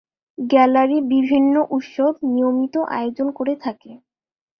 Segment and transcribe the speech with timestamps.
[0.37, 3.91] Gallery বিভিন্ন উৎসব নিয়মিত আয়োজন করে থাকে।